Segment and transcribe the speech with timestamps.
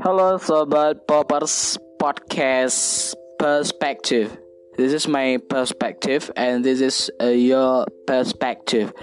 [0.00, 4.32] Halo sobat poppers podcast perspective.
[4.80, 8.96] This is my perspective and this is uh, your perspective.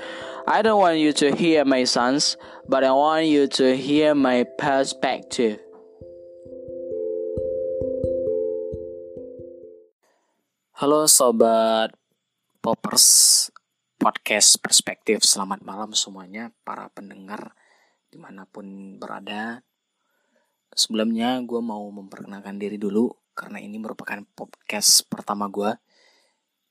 [0.49, 2.33] I don't want you to hear my sons,
[2.65, 5.61] but I want you to hear my perspective.
[10.82, 11.93] Halo sobat
[12.57, 13.54] poppers
[14.02, 15.21] podcast perspektif.
[15.21, 17.54] Selamat malam semuanya para pendengar
[18.09, 19.61] di mana pun berada
[20.77, 25.73] Sebelumnya gue mau memperkenalkan diri dulu karena ini merupakan podcast pertama gue.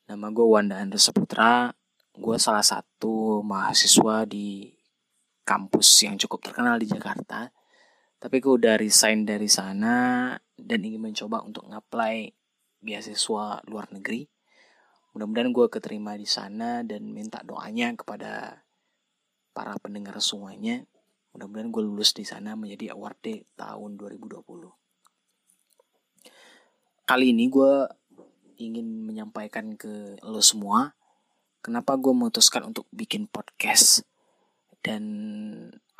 [0.06, 1.74] Nama gue Wanda Andra Saputra.
[2.14, 4.70] Gue salah satu mahasiswa di
[5.42, 7.50] kampus yang cukup terkenal di Jakarta.
[8.22, 12.30] Tapi gue udah resign dari sana dan ingin mencoba untuk ngapply
[12.78, 14.22] beasiswa luar negeri.
[15.18, 18.62] Mudah-mudahan gue keterima di sana dan minta doanya kepada
[19.50, 20.86] para pendengar semuanya
[21.36, 24.40] Mudah-mudahan gue lulus di sana menjadi awardee tahun 2020.
[27.04, 27.84] Kali ini gue
[28.56, 30.96] ingin menyampaikan ke lo semua
[31.60, 34.00] kenapa gue memutuskan untuk bikin podcast
[34.80, 35.04] dan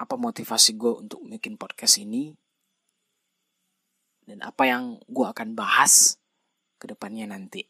[0.00, 2.32] apa motivasi gue untuk bikin podcast ini
[4.24, 6.16] dan apa yang gue akan bahas
[6.80, 7.68] ke depannya nanti.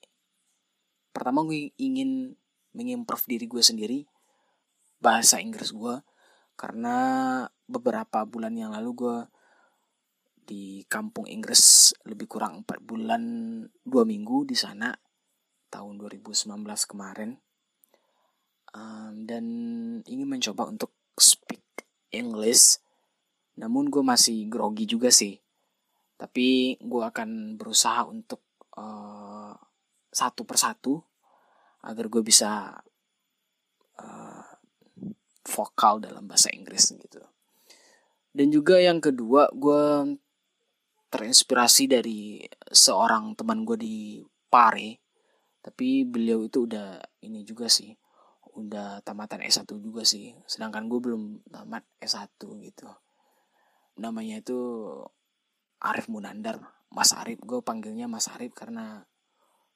[1.10, 2.38] Pertama gue ingin
[2.78, 4.06] mengimprove diri gue sendiri
[5.02, 5.98] bahasa Inggris gue
[6.56, 6.96] karena
[7.68, 9.18] beberapa bulan yang lalu gue
[10.46, 13.22] di kampung Inggris lebih kurang 4 bulan
[13.66, 14.94] 2 minggu di sana
[15.68, 16.46] tahun 2019
[16.88, 17.36] kemarin.
[18.76, 19.44] Um, dan
[20.04, 21.64] ingin mencoba untuk speak
[22.12, 22.80] English
[23.56, 25.36] namun gue masih grogi juga sih.
[26.16, 28.44] Tapi gue akan berusaha untuk
[28.76, 29.52] uh,
[30.12, 31.00] satu persatu
[31.84, 32.72] agar gue bisa
[34.00, 34.35] uh,
[35.46, 37.22] vokal dalam bahasa Inggris gitu.
[38.36, 40.12] Dan juga yang kedua, gue
[41.08, 43.96] terinspirasi dari seorang teman gue di
[44.52, 45.00] Pare.
[45.64, 47.96] Tapi beliau itu udah ini juga sih.
[48.52, 50.36] Udah tamatan S1 juga sih.
[50.44, 52.86] Sedangkan gue belum tamat S1 gitu.
[53.96, 54.58] Namanya itu
[55.80, 56.60] Arif Munandar.
[56.92, 57.40] Mas Arif.
[57.40, 59.00] Gue panggilnya Mas Arif karena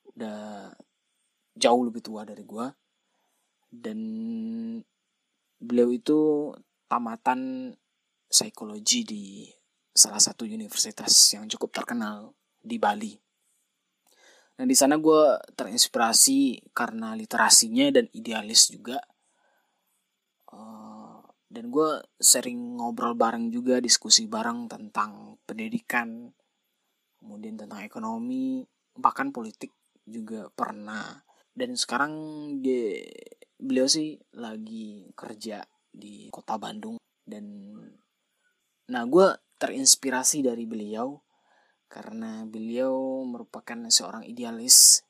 [0.04, 0.68] udah
[1.56, 2.66] jauh lebih tua dari gue.
[3.72, 3.98] Dan
[5.60, 6.50] beliau itu
[6.88, 7.72] tamatan
[8.26, 9.24] psikologi di
[9.92, 13.12] salah satu universitas yang cukup terkenal di Bali.
[14.56, 19.00] Dan di sana gue terinspirasi karena literasinya dan idealis juga.
[20.52, 26.28] Uh, dan gue sering ngobrol bareng juga, diskusi bareng tentang pendidikan,
[27.16, 28.60] kemudian tentang ekonomi,
[29.00, 29.72] bahkan politik
[30.04, 31.24] juga pernah.
[31.56, 32.12] Dan sekarang
[32.60, 33.00] dia
[33.60, 37.76] beliau sih lagi kerja di kota Bandung dan
[38.90, 39.28] nah gue
[39.60, 41.20] terinspirasi dari beliau
[41.90, 45.02] karena beliau merupakan seorang idealis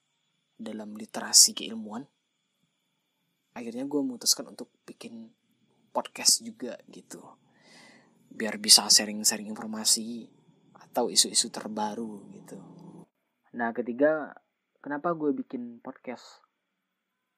[0.57, 2.09] dalam literasi keilmuan.
[3.57, 5.33] Akhirnya gue memutuskan untuk bikin
[5.93, 7.21] podcast juga gitu
[8.31, 10.31] biar bisa sharing-sharing informasi
[10.79, 12.59] atau isu-isu terbaru gitu.
[13.59, 14.39] Nah ketiga
[14.79, 16.47] kenapa gue bikin podcast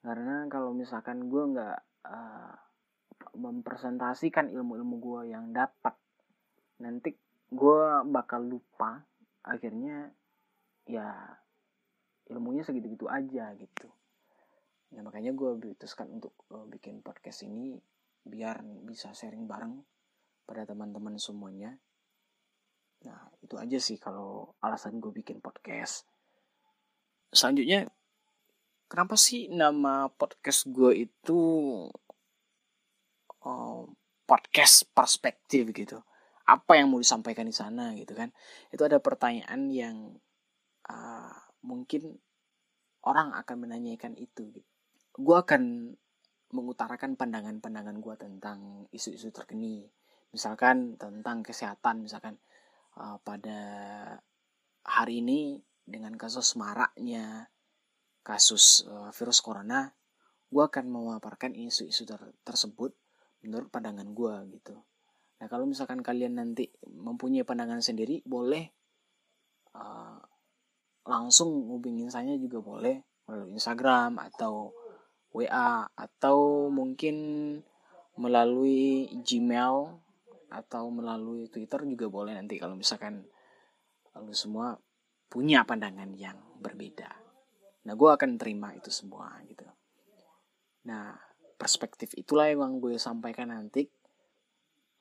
[0.03, 1.79] karena kalau misalkan gue nggak
[2.11, 2.55] uh,
[3.39, 5.95] mempresentasikan ilmu-ilmu gue yang dapat
[6.83, 7.15] nanti
[7.53, 9.07] gue bakal lupa
[9.47, 10.11] akhirnya
[10.91, 11.39] ya
[12.31, 13.89] ilmunya segitu-gitu aja gitu.
[14.93, 17.79] Nah makanya gue putuskan untuk uh, bikin podcast ini
[18.23, 19.79] biar bisa sharing bareng
[20.47, 21.79] pada teman-teman semuanya.
[23.07, 26.07] Nah itu aja sih kalau alasan gue bikin podcast.
[27.31, 27.87] Selanjutnya
[28.93, 31.41] kenapa sih nama podcast gue itu
[33.41, 33.89] uh,
[34.29, 35.97] podcast perspektif gitu?
[36.45, 38.29] Apa yang mau disampaikan di sana gitu kan?
[38.69, 39.97] Itu ada pertanyaan yang
[40.93, 42.21] uh, mungkin
[43.09, 44.69] orang akan menanyakan itu gitu.
[45.13, 45.93] gue akan
[46.57, 49.89] mengutarakan pandangan-pandangan gue tentang isu-isu terkini.
[50.33, 52.41] Misalkan tentang kesehatan misalkan
[52.97, 53.61] uh, pada
[54.85, 57.52] hari ini dengan kasus maraknya
[58.23, 59.91] kasus uh, virus corona,
[60.49, 62.95] gue akan memaparkan isu-isu ter tersebut
[63.43, 64.79] menurut pandangan gue gitu.
[65.43, 68.71] Nah kalau misalkan kalian nanti mempunyai pandangan sendiri, boleh
[69.75, 70.23] uh,
[71.03, 74.71] langsung hubungin saya juga boleh melalui Instagram atau
[75.35, 77.17] WA atau mungkin
[78.21, 79.77] melalui Gmail
[80.53, 83.25] atau melalui Twitter juga boleh nanti kalau misalkan
[84.13, 84.77] lalu semua
[85.33, 87.22] punya pandangan yang berbeda.
[87.83, 89.67] Nah, gue akan terima itu semua gitu.
[90.87, 91.15] Nah,
[91.59, 93.87] perspektif itulah yang gue sampaikan nanti.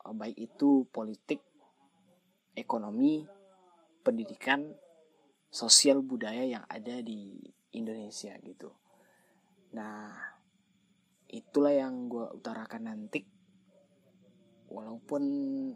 [0.02, 1.42] Eh, baik itu politik,
[2.58, 3.26] ekonomi,
[4.02, 4.74] pendidikan,
[5.52, 7.38] sosial budaya yang ada di
[7.78, 8.74] Indonesia gitu.
[9.78, 10.10] Nah,
[11.30, 13.22] itulah yang gue utarakan nanti.
[14.72, 15.24] Walaupun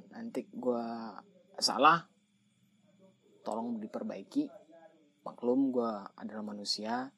[0.10, 0.88] nanti gue
[1.60, 2.07] salah,
[3.46, 4.65] tolong diperbaiki.
[5.25, 7.10] Maklum gue adalah manusia,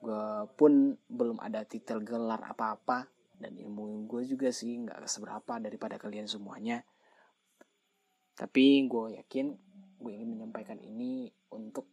[0.00, 0.24] gue
[0.56, 3.06] pun belum ada titel gelar apa-apa
[3.36, 6.86] dan ilmu gue juga sih nggak seberapa daripada kalian semuanya
[8.32, 9.46] tapi gue yakin
[10.02, 11.86] gue ingin menyampaikan ini untuk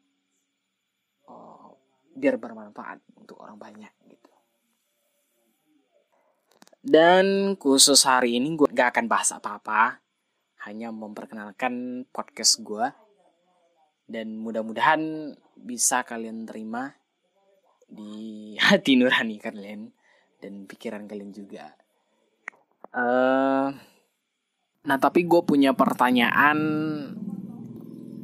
[1.29, 1.69] uh,
[2.15, 4.33] biar bermanfaat untuk orang banyak gitu.
[6.79, 9.99] Dan khusus hari ini gue gak akan bahas apa-apa,
[10.65, 12.87] hanya memperkenalkan podcast gue.
[14.09, 16.95] Dan mudah-mudahan bisa kalian terima
[17.89, 19.91] di hati nurani kalian
[20.39, 21.75] dan pikiran kalian juga.
[22.89, 23.69] Uh,
[24.87, 26.59] Nah, tapi gue punya pertanyaan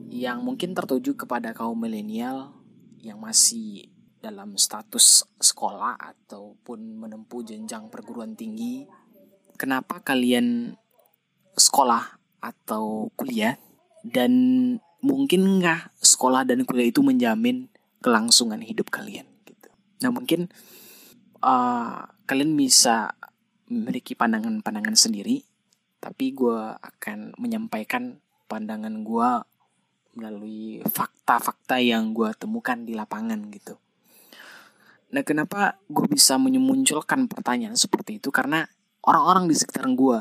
[0.07, 2.55] yang mungkin tertuju kepada kaum milenial
[3.03, 3.91] yang masih
[4.23, 8.88] dalam status sekolah ataupun menempuh jenjang perguruan tinggi.
[9.59, 10.79] Kenapa kalian
[11.59, 13.59] sekolah atau kuliah
[14.01, 14.31] dan
[15.03, 17.67] mungkin nggak sekolah dan kuliah itu menjamin
[17.99, 19.69] kelangsungan hidup kalian gitu.
[20.05, 20.53] Nah mungkin
[21.41, 23.17] uh, kalian bisa
[23.65, 25.41] memiliki pandangan-pandangan sendiri
[25.97, 29.29] tapi gue akan menyampaikan pandangan gue
[30.15, 33.75] melalui fakta-fakta yang gue temukan di lapangan gitu.
[35.11, 38.69] Nah kenapa gue bisa memunculkan pertanyaan seperti itu karena
[39.01, 40.19] orang-orang di sekitar gue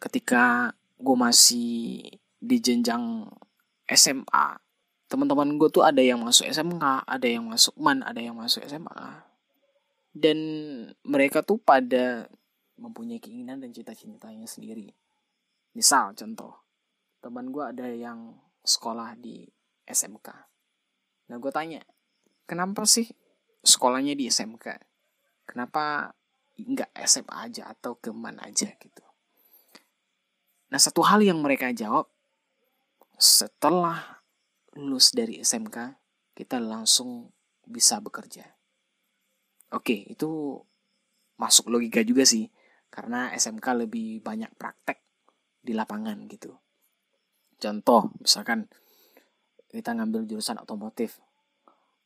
[0.00, 2.02] ketika gue masih
[2.38, 3.26] di jenjang
[3.84, 4.67] SMA
[5.08, 9.24] teman-teman gue tuh ada yang masuk SMK, ada yang masuk MAN, ada yang masuk SMA.
[10.12, 10.38] Dan
[11.00, 12.28] mereka tuh pada
[12.76, 14.92] mempunyai keinginan dan cita-citanya sendiri.
[15.72, 16.60] Misal contoh,
[17.24, 19.48] teman gue ada yang sekolah di
[19.88, 20.28] SMK.
[21.32, 21.80] Nah gue tanya,
[22.44, 23.08] kenapa sih
[23.64, 24.76] sekolahnya di SMK?
[25.48, 26.12] Kenapa
[26.60, 29.04] nggak SMA aja atau ke mana aja gitu?
[30.68, 32.12] Nah satu hal yang mereka jawab,
[33.16, 34.17] setelah
[34.78, 35.98] lulus dari SMK,
[36.38, 37.34] kita langsung
[37.66, 38.46] bisa bekerja.
[39.74, 40.54] Oke, itu
[41.34, 42.46] masuk logika juga sih.
[42.88, 45.02] Karena SMK lebih banyak praktek
[45.60, 46.54] di lapangan gitu.
[47.58, 48.70] Contoh, misalkan
[49.68, 51.20] kita ngambil jurusan otomotif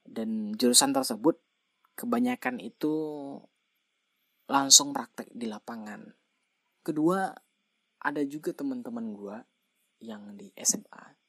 [0.03, 1.39] dan jurusan tersebut
[1.95, 2.95] kebanyakan itu
[4.51, 6.09] langsung praktek di lapangan.
[6.83, 7.31] Kedua,
[8.03, 9.37] ada juga teman-teman gue
[10.03, 11.22] yang di SMA.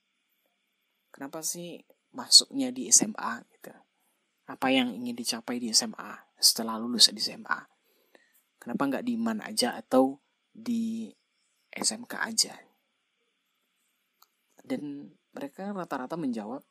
[1.13, 1.77] Kenapa sih
[2.17, 3.69] masuknya di SMA gitu?
[4.49, 7.61] Apa yang ingin dicapai di SMA setelah lulus di SMA?
[8.57, 10.17] Kenapa nggak di MAN aja atau
[10.49, 11.13] di
[11.73, 12.53] SMK aja.
[14.63, 16.61] Dan mereka rata-rata menjawab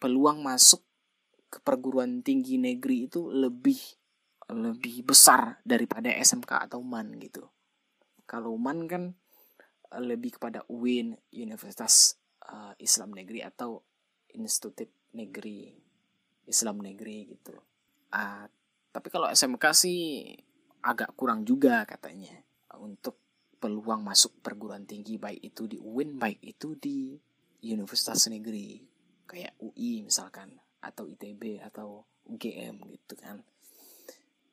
[0.00, 0.82] peluang masuk
[1.48, 3.78] ke perguruan tinggi negeri itu lebih
[4.48, 7.44] lebih besar daripada SMK atau MAN gitu.
[8.24, 9.12] Kalau MAN kan
[9.92, 12.16] lebih kepada UIN, Universitas
[12.48, 13.80] uh, Islam Negeri atau
[14.34, 15.72] Institut Negeri
[16.48, 17.54] Islam Negeri gitu.
[18.12, 18.48] Uh,
[18.92, 20.32] tapi kalau SMK sih
[20.82, 22.32] agak kurang juga katanya.
[22.78, 23.20] Untuk
[23.58, 27.18] peluang masuk perguruan tinggi baik itu di UIN baik itu di
[27.66, 28.86] universitas negeri
[29.26, 33.42] kayak UI misalkan atau ITB atau UGM gitu kan.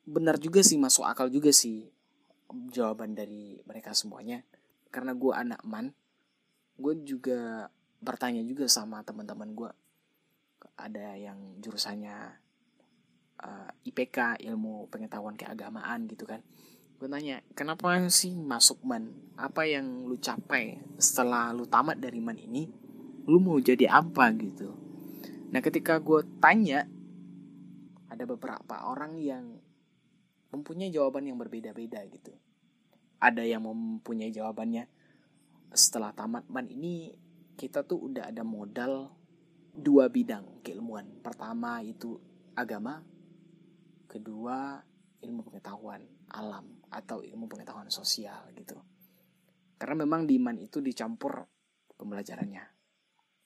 [0.02, 1.86] Benar juga sih masuk akal juga sih
[2.74, 4.42] jawaban dari mereka semuanya.
[4.90, 5.94] Karena gue anak man
[6.76, 9.70] gue juga bertanya juga sama teman-teman gue
[10.76, 12.16] ada yang jurusannya
[13.40, 16.44] uh, eh, IPK ilmu pengetahuan keagamaan gitu kan.
[16.96, 19.12] Gue tanya kenapa sih masuk man?
[19.36, 22.68] Apa yang lu capai setelah lu tamat dari man ini?
[23.28, 24.32] Lu mau jadi apa?
[24.32, 24.72] Gitu.
[25.52, 26.88] Nah ketika gue tanya
[28.08, 29.60] ada beberapa orang yang
[30.52, 32.32] mempunyai jawaban yang berbeda-beda gitu.
[33.20, 34.88] Ada yang mempunyai jawabannya
[35.76, 37.12] setelah tamat man ini
[37.56, 39.10] kita tuh udah ada modal
[39.76, 42.16] dua bidang keilmuan pertama itu
[42.56, 43.00] agama
[44.08, 44.80] kedua
[45.20, 46.00] ilmu pengetahuan
[46.32, 48.78] alam atau ilmu pengetahuan sosial gitu.
[49.76, 51.44] Karena memang di iman itu dicampur
[51.96, 52.64] pembelajarannya.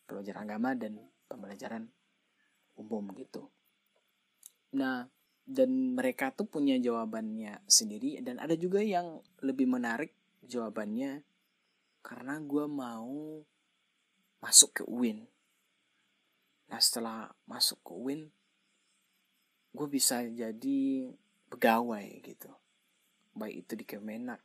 [0.07, 1.87] Pelajaran agama dan pembelajaran
[2.79, 3.51] umum gitu.
[4.79, 5.07] Nah,
[5.43, 10.15] dan mereka tuh punya jawabannya sendiri dan ada juga yang lebih menarik
[10.47, 11.27] jawabannya
[12.07, 13.43] karena gue mau
[14.41, 15.29] masuk ke UIN.
[16.69, 18.23] Nah setelah masuk ke UIN,
[19.73, 20.81] gue bisa jadi
[21.49, 22.51] pegawai gitu.
[23.37, 24.41] Baik itu di Kemenak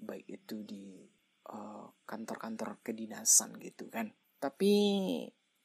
[0.00, 1.04] baik itu di
[1.44, 4.10] kantor kantor-kantor kedinasan gitu kan.
[4.38, 4.72] Tapi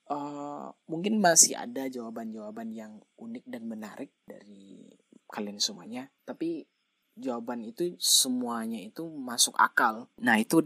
[0.09, 4.89] uh, mungkin masih ada jawaban-jawaban yang unik dan menarik dari
[5.29, 6.09] kalian semuanya.
[6.25, 6.65] Tapi
[7.15, 10.09] jawaban itu semuanya itu masuk akal.
[10.19, 10.65] Nah itu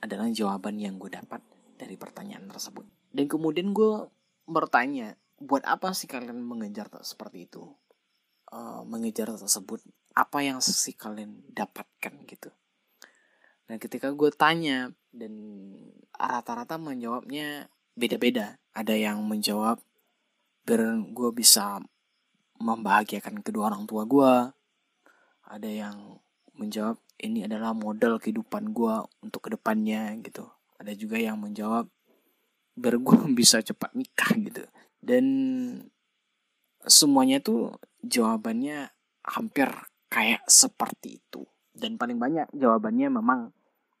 [0.00, 1.40] adalah jawaban yang gue dapat
[1.76, 2.84] dari pertanyaan tersebut.
[3.12, 4.08] Dan kemudian gue
[4.48, 7.64] bertanya buat apa sih kalian mengejar seperti itu?
[8.46, 9.82] Uh, mengejar tersebut
[10.14, 12.50] apa yang sih kalian dapatkan gitu.
[13.66, 15.34] Dan ketika gue tanya dan
[16.14, 17.68] rata-rata menjawabnya
[17.98, 18.56] beda-beda.
[18.76, 19.82] Ada yang menjawab
[20.66, 20.82] biar
[21.14, 21.78] gue bisa
[22.58, 24.32] membahagiakan kedua orang tua gue
[25.46, 26.18] ada yang
[26.58, 31.88] menjawab ini adalah modal kehidupan gue untuk ke depannya gitu ada juga yang menjawab
[32.76, 32.96] biar
[33.38, 34.64] bisa cepat nikah gitu.
[35.00, 35.24] Dan
[36.84, 38.90] semuanya tuh jawabannya
[39.26, 39.68] hampir
[40.12, 41.44] kayak seperti itu.
[41.76, 43.52] Dan paling banyak jawabannya memang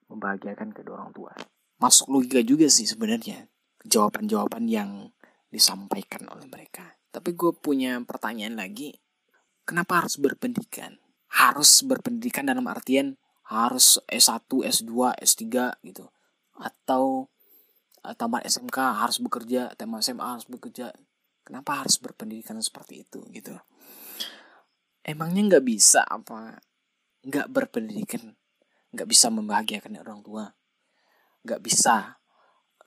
[0.08, 1.32] membahagiakan kedua orang tua.
[1.76, 3.50] Masuk logika juga sih sebenarnya
[3.84, 5.12] jawaban-jawaban yang
[5.52, 6.96] disampaikan oleh mereka.
[7.12, 8.96] Tapi gue punya pertanyaan lagi
[9.68, 10.96] kenapa harus berpendidikan?
[11.28, 15.46] Harus berpendidikan dalam artian harus S1, S2, S3
[15.86, 16.10] gitu.
[16.56, 17.28] Atau
[18.04, 20.94] uh, tamat SMK harus bekerja, tamat SMA harus bekerja.
[21.46, 23.54] Kenapa harus berpendidikan seperti itu gitu?
[25.06, 26.58] Emangnya nggak bisa apa?
[27.22, 28.34] Nggak berpendidikan,
[28.90, 30.44] nggak bisa membahagiakan orang tua,
[31.46, 32.18] nggak bisa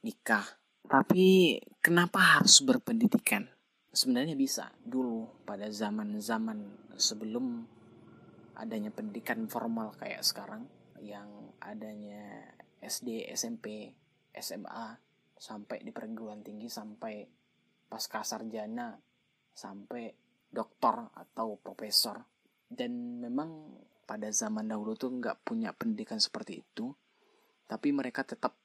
[0.04, 0.44] nikah.
[0.84, 3.48] Tapi kenapa harus berpendidikan?
[3.96, 7.64] Sebenarnya bisa dulu pada zaman-zaman sebelum
[8.60, 10.68] adanya pendidikan formal kayak sekarang
[11.00, 13.92] yang adanya SD, SMP,
[14.34, 14.88] SMA
[15.40, 17.24] sampai di perguruan tinggi sampai
[17.90, 18.96] pasca sarjana
[19.52, 20.12] sampai
[20.48, 22.20] doktor atau profesor.
[22.70, 23.76] Dan memang
[24.10, 26.90] pada zaman dahulu tuh nggak punya pendidikan seperti itu
[27.70, 28.58] tapi mereka tetap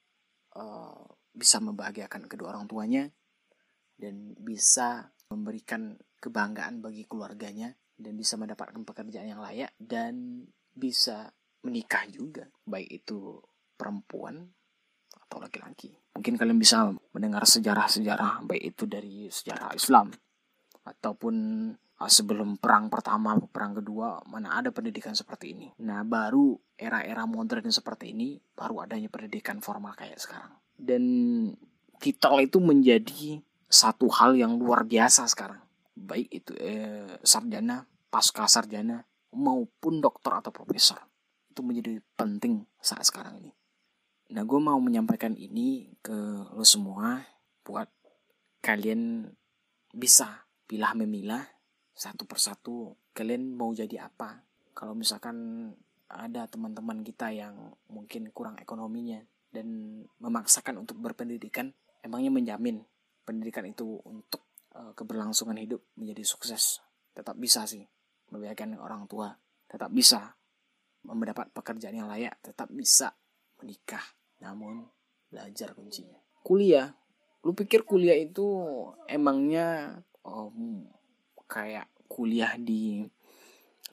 [0.56, 1.04] uh,
[1.36, 3.04] bisa membahagiakan kedua orang tuanya
[4.00, 11.28] dan bisa memberikan kebanggaan bagi keluarganya dan bisa mendapatkan pekerjaan yang layak dan bisa
[11.60, 13.36] menikah juga baik itu
[13.74, 14.50] perempuan
[15.14, 20.14] atau laki-laki mungkin kalian bisa mendengar sejarah-sejarah baik itu dari sejarah Islam
[20.84, 21.34] ataupun
[21.98, 27.70] ah, sebelum perang pertama perang kedua mana ada pendidikan seperti ini nah baru era-era modern
[27.70, 31.02] seperti ini baru adanya pendidikan formal kayak sekarang dan
[31.98, 35.64] titel itu menjadi satu hal yang luar biasa sekarang
[35.94, 40.98] baik itu eh, sarjana, pasca sarjana maupun dokter atau profesor.
[41.50, 43.54] Itu menjadi penting saat sekarang ini.
[44.34, 46.14] Nah, gue mau menyampaikan ini ke
[46.50, 47.22] lo semua
[47.62, 47.86] buat
[48.60, 49.30] kalian
[49.94, 51.46] bisa pilah memilah
[51.94, 54.42] satu persatu kalian mau jadi apa.
[54.74, 55.70] Kalau misalkan
[56.10, 59.22] ada teman-teman kita yang mungkin kurang ekonominya
[59.54, 61.70] dan memaksakan untuk berpendidikan,
[62.02, 62.82] emangnya menjamin
[63.22, 64.42] pendidikan itu untuk
[64.74, 66.82] Eh, keberlangsungan hidup menjadi sukses?
[67.14, 67.86] Tetap bisa sih
[68.34, 69.30] membiarkan orang tua.
[69.70, 70.34] Tetap bisa
[71.06, 72.34] mendapat pekerjaan yang layak.
[72.42, 73.14] Tetap bisa
[73.62, 74.02] menikah
[74.44, 74.84] namun
[75.32, 76.20] belajar kuncinya.
[76.44, 76.92] Kuliah.
[77.40, 78.44] Lu pikir kuliah itu
[79.08, 80.84] emangnya um,
[81.48, 83.04] kayak kuliah di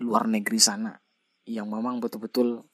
[0.03, 0.91] luar negeri sana
[1.47, 2.67] yang memang betul-betul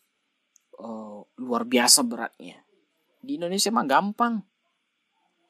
[0.82, 2.66] uh, luar biasa beratnya?
[3.22, 4.42] Di Indonesia mah gampang.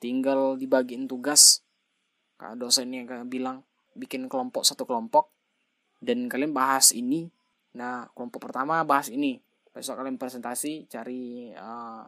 [0.03, 1.63] Tinggal dibagiin tugas.
[2.38, 3.65] Dosen yang bilang
[3.98, 5.34] bikin kelompok satu kelompok
[5.98, 7.34] dan kalian bahas ini.
[7.74, 9.41] Nah kelompok pertama bahas ini
[9.77, 12.01] besok kalian presentasi cari uh,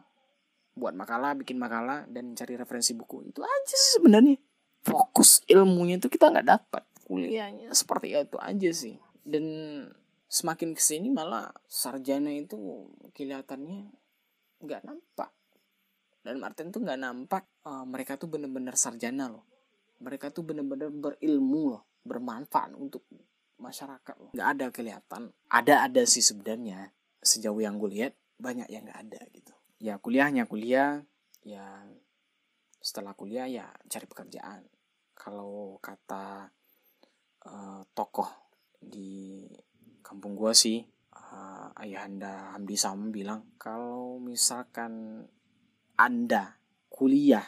[0.74, 3.30] buat makalah bikin makalah dan cari referensi buku.
[3.30, 4.34] Itu aja sih sebenarnya.
[4.82, 6.82] Fokus ilmunya itu kita nggak dapat.
[7.06, 8.98] Kuliahnya seperti itu aja sih.
[9.22, 9.44] Dan
[10.26, 13.94] semakin ke sini malah sarjana itu kelihatannya
[14.66, 15.30] nggak nampak.
[16.26, 19.46] Dan Martin tuh nggak nampak uh, mereka tuh bener-bener sarjana loh.
[20.02, 23.06] Mereka tuh bener-bener berilmu loh bermanfaat untuk
[23.60, 24.32] masyarakat loh.
[24.32, 25.22] Nggak ada kelihatan.
[25.52, 30.48] Ada ada sih sebenarnya sejauh yang gue lihat banyak yang nggak ada gitu ya kuliahnya
[30.48, 31.04] kuliah
[31.44, 31.84] ya
[32.80, 34.64] setelah kuliah ya cari pekerjaan
[35.12, 36.48] kalau kata
[37.44, 38.28] uh, tokoh
[38.80, 39.44] di
[40.00, 40.80] kampung gue sih
[41.12, 45.24] uh, ayahanda Hamdi Sam bilang kalau misalkan
[46.00, 46.56] anda
[46.88, 47.44] kuliah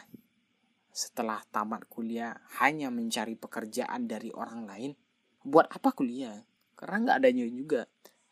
[0.92, 4.92] setelah tamat kuliah hanya mencari pekerjaan dari orang lain,
[5.40, 6.44] buat apa kuliah?
[6.76, 7.88] Karena nggak adanya juga.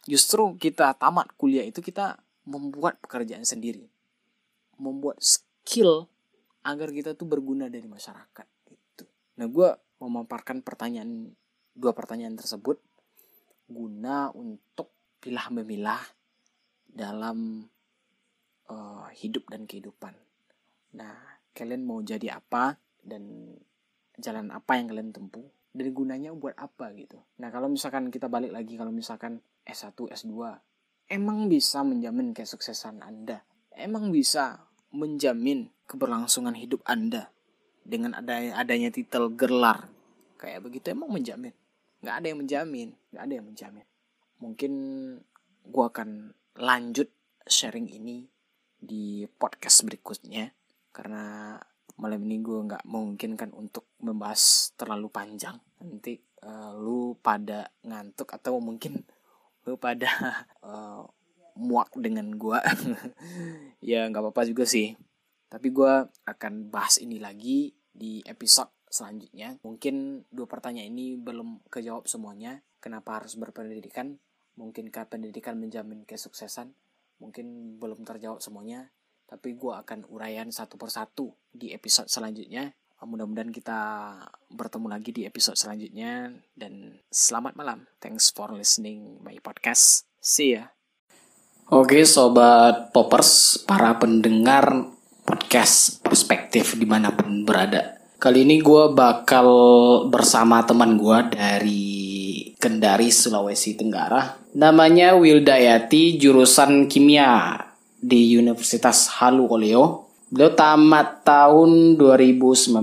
[0.08, 3.84] Justru kita tamat kuliah itu kita membuat pekerjaan sendiri.
[4.80, 6.08] Membuat skill
[6.64, 9.04] agar kita tuh berguna dari masyarakat gitu.
[9.40, 9.68] Nah gue
[10.00, 11.32] memaparkan pertanyaan
[11.76, 12.80] dua pertanyaan tersebut
[13.70, 14.90] guna untuk
[15.22, 16.02] pilah memilah
[16.90, 17.70] dalam
[18.66, 20.16] uh, hidup dan kehidupan.
[20.98, 21.14] Nah,
[21.54, 22.74] kalian mau jadi apa
[23.06, 23.54] dan
[24.18, 27.18] jalan apa yang kalian tempuh dan gunanya buat apa gitu.
[27.38, 30.34] Nah, kalau misalkan kita balik lagi kalau misalkan S1, S2
[31.10, 33.46] emang bisa menjamin kesuksesan Anda.
[33.74, 37.30] Emang bisa menjamin keberlangsungan hidup Anda
[37.86, 39.90] dengan adanya, adanya titel gelar
[40.40, 41.52] kayak begitu emang menjamin
[42.00, 43.86] nggak ada yang menjamin nggak ada yang menjamin
[44.40, 44.72] mungkin
[45.68, 47.12] gue akan lanjut
[47.44, 48.24] sharing ini
[48.80, 50.48] di podcast berikutnya
[50.96, 51.56] karena
[52.00, 55.60] malam ini gue nggak mungkin kan untuk membahas terlalu panjang.
[55.84, 59.04] Nanti uh, lu pada ngantuk atau mungkin
[59.68, 60.08] lu pada
[60.64, 61.04] uh,
[61.60, 62.56] muak dengan gue
[63.92, 64.96] ya nggak apa-apa juga sih.
[65.50, 65.92] Tapi gue
[66.24, 69.60] akan bahas ini lagi di episode selanjutnya.
[69.60, 72.64] Mungkin dua pertanyaan ini belum kejawab semuanya.
[72.80, 74.16] Kenapa harus berpendidikan?
[74.56, 76.72] Mungkinkah pendidikan menjamin kesuksesan?
[77.20, 78.88] Mungkin belum terjawab semuanya
[79.30, 82.74] tapi gue akan uraian satu persatu di episode selanjutnya.
[83.00, 83.80] Mudah-mudahan kita
[84.50, 86.34] bertemu lagi di episode selanjutnya.
[86.50, 87.86] Dan selamat malam.
[88.02, 90.04] Thanks for listening my podcast.
[90.18, 90.74] See ya.
[91.70, 94.90] Oke sobat poppers, para pendengar
[95.22, 98.02] podcast perspektif di mana pun berada.
[98.18, 99.48] Kali ini gue bakal
[100.10, 101.88] bersama teman gue dari
[102.58, 104.36] Kendari, Sulawesi Tenggara.
[104.58, 107.69] Namanya Wildayati, jurusan kimia
[108.00, 110.08] di Universitas Halu Oleo.
[110.32, 112.80] Beliau tamat tahun 2019.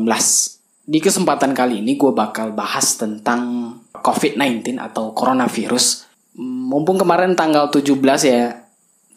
[0.87, 6.07] Di kesempatan kali ini gue bakal bahas tentang COVID-19 atau coronavirus.
[6.37, 8.61] Mumpung kemarin tanggal 17 ya,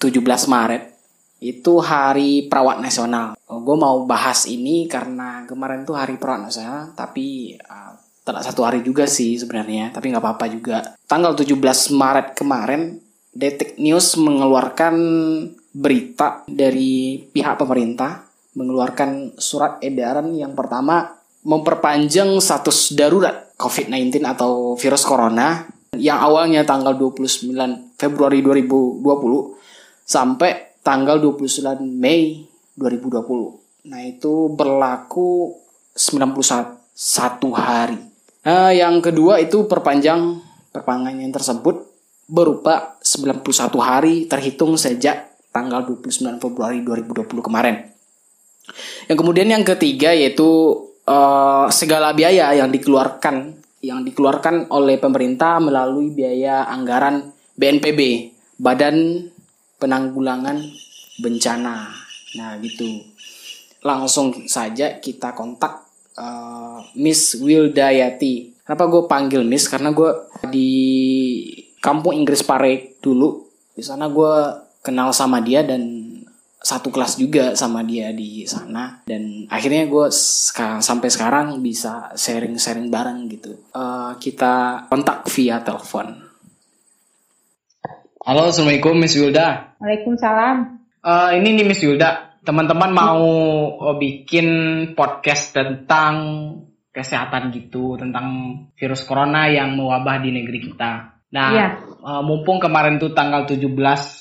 [0.00, 0.83] 17 Maret
[1.40, 3.33] itu hari perawat nasional.
[3.49, 8.85] Gue mau bahas ini karena kemarin tuh hari perawat nasional, tapi uh, telat satu hari
[8.85, 10.85] juga sih sebenarnya, tapi nggak apa-apa juga.
[11.09, 11.57] Tanggal 17
[11.97, 13.00] Maret kemarin,
[13.33, 14.95] Detik News mengeluarkan
[15.71, 18.27] berita dari pihak pemerintah
[18.59, 21.15] mengeluarkan surat edaran yang pertama
[21.47, 25.65] memperpanjang status darurat COVID-19 atau virus corona
[25.97, 27.54] yang awalnya tanggal 29
[27.97, 29.02] Februari 2020
[30.04, 33.89] sampai tanggal 29 Mei 2020.
[33.89, 35.54] Nah, itu berlaku
[35.97, 37.99] 91 hari.
[38.45, 40.41] Nah, yang kedua itu perpanjang
[40.73, 41.76] perpanjangan tersebut
[42.30, 43.43] berupa 91
[43.83, 47.76] hari terhitung sejak tanggal 29 Februari 2020 kemarin.
[49.10, 50.47] Yang kemudian yang ketiga yaitu
[51.06, 59.28] uh, segala biaya yang dikeluarkan yang dikeluarkan oleh pemerintah melalui biaya anggaran BNPB, Badan
[59.80, 60.60] Penanggulangan
[61.21, 61.89] Bencana.
[62.36, 63.00] Nah, gitu.
[63.80, 65.89] Langsung saja kita kontak
[66.21, 68.60] uh, Miss Wildayati.
[68.60, 69.65] Kenapa gue panggil Miss?
[69.65, 70.13] Karena gue
[70.52, 70.71] di
[71.80, 73.49] kampung Inggris Pare dulu.
[73.73, 74.32] Di sana gue
[74.80, 76.08] kenal sama dia dan
[76.60, 79.00] satu kelas juga sama dia di sana.
[79.08, 83.56] Dan akhirnya gue sekarang sampai sekarang bisa sharing-sharing bareng gitu.
[83.73, 86.28] Uh, kita kontak via telepon.
[88.21, 89.76] Halo assalamualaikum Miss Wilda.
[89.80, 90.56] Waalaikumsalam.
[91.00, 92.36] Uh, ini nih Miss Wilda.
[92.45, 93.25] Teman-teman mau
[93.80, 94.49] uh, bikin
[94.93, 96.14] podcast tentang
[96.90, 98.26] kesehatan gitu tentang
[98.75, 103.71] virus corona yang mewabah di negeri kita nah uh, mumpung kemarin tuh tanggal 17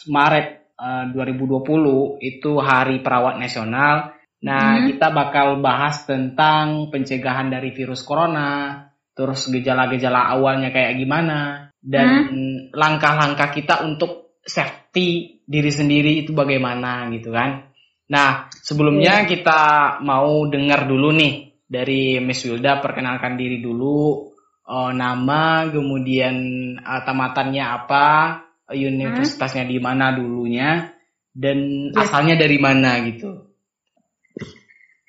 [0.10, 4.15] Maret 2020 eh, itu Hari Perawat Nasional.
[4.39, 4.95] Nah, hmm.
[4.95, 8.80] kita bakal bahas tentang pencegahan dari virus corona,
[9.12, 12.60] terus gejala-gejala awalnya kayak gimana, dan hmm.
[12.72, 17.67] langkah-langkah kita untuk safety diri sendiri itu bagaimana gitu kan.
[18.10, 19.28] Nah, sebelumnya yeah.
[19.28, 19.62] kita
[20.08, 24.32] mau dengar dulu nih dari Miss Wilda perkenalkan diri dulu,
[24.70, 26.36] uh, nama, kemudian
[26.78, 28.08] uh, tamatannya apa,
[28.70, 30.94] universitasnya di mana dulunya
[31.34, 32.06] dan ya.
[32.06, 33.50] asalnya dari mana gitu.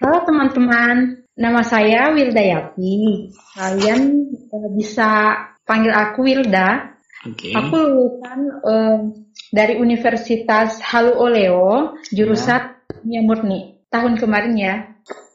[0.00, 3.28] Halo teman-teman, nama saya Wildayati.
[3.52, 5.36] Kalian uh, bisa
[5.68, 6.96] panggil aku Wilda.
[7.20, 7.52] Okay.
[7.52, 8.98] Aku lulusan uh,
[9.52, 13.20] dari Universitas Halu Oleo, jurusan ya.
[13.20, 14.74] murni tahun kemarin ya.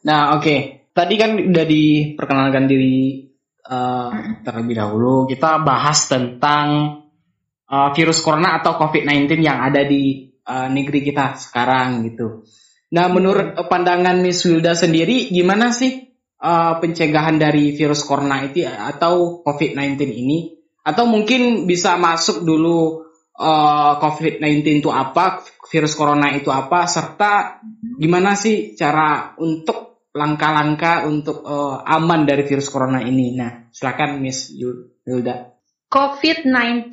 [0.01, 0.41] Nah, oke.
[0.41, 0.59] Okay.
[0.95, 3.24] Tadi kan udah diperkenalkan diri
[3.65, 5.25] uh, terlebih dahulu.
[5.25, 6.67] Kita bahas tentang
[7.69, 12.45] uh, virus corona atau COVID-19 yang ada di uh, negeri kita sekarang gitu.
[12.93, 16.05] Nah, menurut pandangan Miss Wilda sendiri, gimana sih
[16.39, 20.53] uh, pencegahan dari virus corona itu atau COVID-19 ini?
[20.85, 23.09] Atau mungkin bisa masuk dulu
[23.41, 27.59] uh, COVID-19 itu apa, virus corona itu apa, serta
[27.97, 33.35] gimana sih cara untuk langkah-langkah untuk uh, aman dari virus corona ini?
[33.35, 34.55] Nah, silakan Miss
[35.03, 35.51] Wilda.
[35.91, 36.89] COVID-19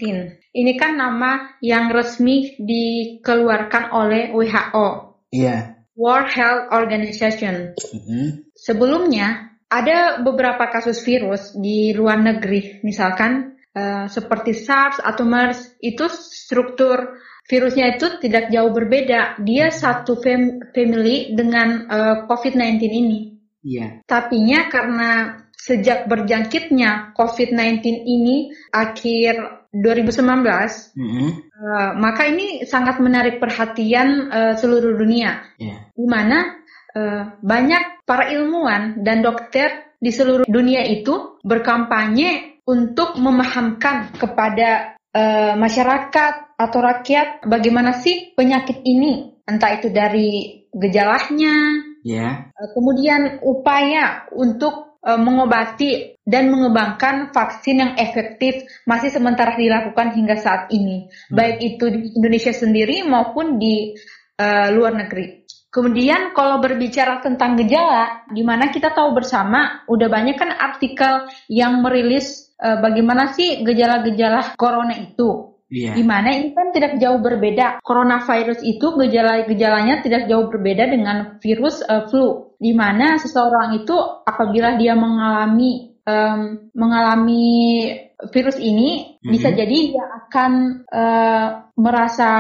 [0.52, 4.88] ini kan nama yang resmi dikeluarkan oleh WHO.
[5.32, 5.46] Iya.
[5.48, 5.60] Yeah.
[5.96, 7.76] World Health Organization.
[7.78, 8.26] Mm -hmm.
[8.56, 16.08] Sebelumnya ada beberapa kasus virus di luar negeri, misalkan uh, seperti SARS atau MERS, itu
[16.12, 19.42] struktur virusnya itu tidak jauh berbeda.
[19.42, 23.20] Dia satu fam family dengan uh, COVID-19 ini.
[23.62, 23.78] Iya.
[23.78, 23.90] Yeah.
[24.06, 25.10] Tapinya karena
[25.54, 31.28] sejak berjangkitnya COVID-19 ini akhir 2019, mm -hmm.
[31.54, 35.86] uh, maka ini sangat menarik perhatian uh, seluruh dunia, yeah.
[35.94, 36.60] di mana
[36.98, 45.54] uh, banyak para ilmuwan dan dokter di seluruh dunia itu berkampanye untuk memahamkan kepada uh,
[45.54, 52.48] masyarakat atau rakyat bagaimana sih penyakit ini, entah itu dari gejalanya, yeah.
[52.54, 60.38] uh, kemudian upaya untuk uh, mengobati dan mengembangkan vaksin yang efektif masih sementara dilakukan hingga
[60.38, 61.34] saat ini, hmm.
[61.34, 63.92] baik itu di Indonesia sendiri maupun di
[64.38, 65.42] uh, luar negeri.
[65.72, 71.80] Kemudian kalau berbicara tentang gejala, di mana kita tahu bersama udah banyak kan artikel yang
[71.80, 75.51] merilis uh, bagaimana sih gejala-gejala corona itu.
[75.72, 75.96] Yeah.
[75.96, 77.80] Di mana ini kan tidak jauh berbeda.
[77.80, 82.52] Coronavirus itu gejala-gejalanya tidak jauh berbeda dengan virus uh, flu.
[82.60, 83.96] Di mana seseorang itu
[84.28, 87.88] apabila dia mengalami um, mengalami
[88.28, 89.32] virus ini mm-hmm.
[89.32, 90.52] bisa jadi dia akan
[90.92, 91.48] uh,
[91.80, 92.32] merasa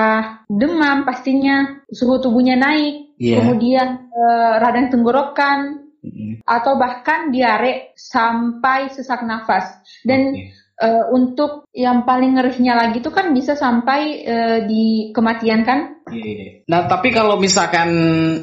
[0.46, 3.40] demam pastinya suhu tubuhnya naik, yeah.
[3.40, 6.44] kemudian uh, radang tenggorokan mm-hmm.
[6.44, 13.14] atau bahkan diare sampai sesak nafas dan okay uh, untuk yang paling ngerinya lagi itu
[13.14, 16.02] kan bisa sampai uh, di kematian kan?
[16.10, 16.50] Iya, iya.
[16.66, 17.88] Nah tapi kalau misalkan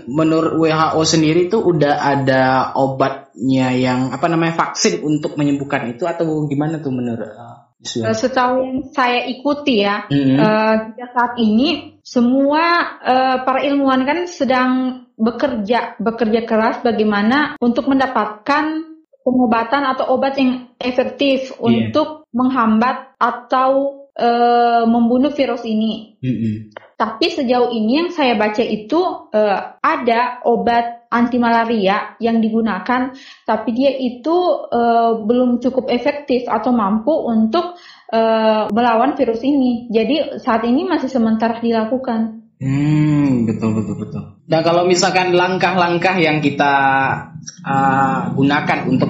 [0.08, 6.48] menurut WHO sendiri tuh udah ada obatnya yang apa namanya vaksin untuk menyembuhkan itu atau
[6.48, 7.30] gimana tuh menurut?
[7.80, 10.36] Uh, Setahu yang saya ikuti ya, mm-hmm.
[10.36, 14.72] uh, saat ini semua uh, para ilmuwan kan sedang
[15.16, 18.84] bekerja bekerja keras bagaimana untuk mendapatkan
[19.24, 21.60] pengobatan atau obat yang efektif yeah.
[21.64, 24.30] untuk menghambat atau e,
[24.86, 26.20] membunuh virus ini.
[26.20, 26.56] Mm -hmm.
[27.00, 29.00] Tapi sejauh ini yang saya baca itu
[29.32, 29.42] e,
[29.80, 33.16] ada obat anti malaria yang digunakan,
[33.48, 34.36] tapi dia itu
[34.70, 34.82] e,
[35.26, 37.80] belum cukup efektif atau mampu untuk
[38.12, 38.20] e,
[38.70, 39.90] melawan virus ini.
[39.90, 42.40] Jadi saat ini masih sementara dilakukan.
[42.60, 44.24] Hmm, betul betul betul.
[44.52, 46.76] Nah kalau misalkan langkah-langkah yang kita
[47.64, 49.10] uh, gunakan untuk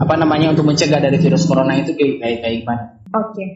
[0.00, 2.82] apa namanya untuk mencegah dari virus corona itu kayak kayak, kayak gimana?
[3.10, 3.48] Oke, okay.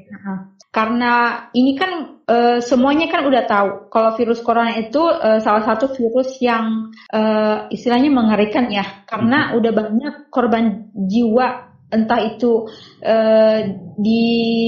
[0.75, 1.13] karena
[1.55, 6.37] ini kan uh, semuanya kan udah tahu kalau virus corona itu uh, salah satu virus
[6.45, 9.57] yang uh, istilahnya mengerikan ya, karena hmm.
[9.63, 12.67] udah banyak korban jiwa entah itu
[13.07, 13.59] uh,
[13.95, 14.23] di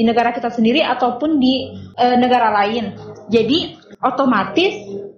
[0.06, 2.94] negara kita sendiri ataupun di uh, negara lain.
[3.26, 4.74] Jadi otomatis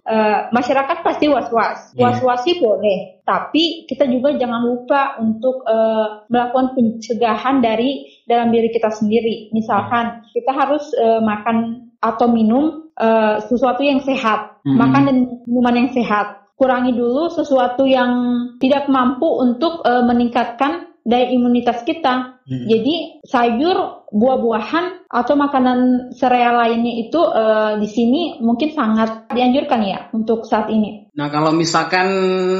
[0.08, 1.92] uh, masyarakat pasti was-was.
[1.92, 2.08] Yeah.
[2.08, 8.72] Was-was sih boleh, tapi kita juga jangan lupa untuk uh, melakukan pencegahan dari dalam diri
[8.72, 9.52] kita sendiri.
[9.52, 14.78] Misalkan kita harus uh, makan atau minum uh, sesuatu yang sehat, mm -hmm.
[14.80, 16.40] makan dan minuman yang sehat.
[16.58, 18.10] Kurangi dulu sesuatu yang
[18.58, 22.44] tidak mampu untuk uh, meningkatkan daya imunitas kita.
[22.44, 22.64] Hmm.
[22.68, 29.98] Jadi sayur, buah-buahan atau makanan sereal lainnya itu uh, di sini mungkin sangat dianjurkan ya
[30.12, 31.08] untuk saat ini.
[31.16, 32.08] Nah kalau misalkan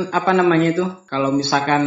[0.09, 0.85] apa namanya itu?
[1.05, 1.85] Kalau misalkan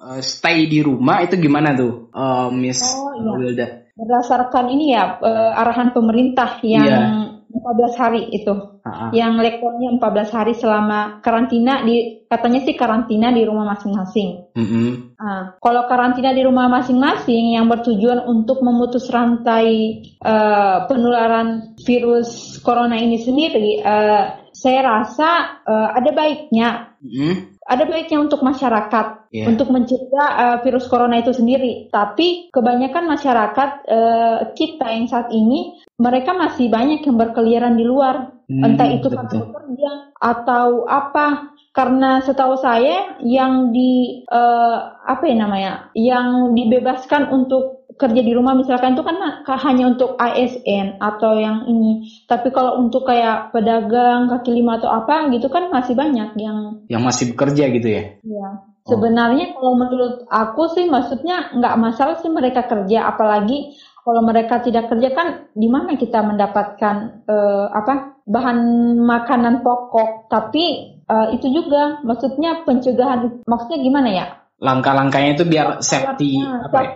[0.00, 3.32] uh, stay di rumah itu gimana tuh, uh, Miss oh, iya.
[3.36, 3.66] Wilda?
[4.00, 8.79] Berdasarkan ini ya uh, arahan pemerintah yang yeah 14 hari itu.
[8.90, 9.10] Uh-huh.
[9.14, 14.50] Yang lekornya 14 hari selama karantina di katanya sih karantina di rumah masing-masing.
[14.58, 15.14] Uh-huh.
[15.14, 22.98] Uh, kalau karantina di rumah masing-masing yang bertujuan untuk memutus rantai uh, penularan virus corona
[22.98, 26.98] ini sendiri, uh, saya rasa uh, ada baiknya.
[26.98, 29.46] Uh-huh ada baiknya untuk masyarakat yeah.
[29.46, 31.86] untuk mencegah uh, virus corona itu sendiri.
[31.86, 38.39] Tapi kebanyakan masyarakat uh, kita yang saat ini mereka masih banyak yang berkeliaran di luar,
[38.50, 41.54] hmm, entah itu karena bekerja atau apa.
[41.70, 48.56] Karena setahu saya yang di uh, apa ya namanya, yang dibebaskan untuk kerja di rumah
[48.56, 49.20] misalkan itu kan
[49.60, 52.10] hanya untuk ASN atau yang ini.
[52.24, 57.04] Tapi kalau untuk kayak pedagang kaki lima atau apa gitu kan masih banyak yang yang
[57.04, 58.02] masih bekerja gitu ya.
[58.24, 58.48] Iya.
[58.80, 58.96] Oh.
[58.96, 64.88] Sebenarnya kalau menurut aku sih maksudnya nggak masalah sih mereka kerja apalagi kalau mereka tidak
[64.88, 68.58] kerja kan di mana kita mendapatkan uh, apa bahan
[69.00, 74.26] makanan pokok tapi uh, itu juga maksudnya pencegahan maksudnya gimana ya
[74.60, 76.90] langkah-langkahnya itu biar safety apa ya?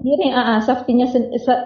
[0.00, 1.06] sendiri, uh, safety-nya